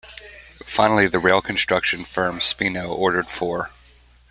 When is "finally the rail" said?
0.65-1.43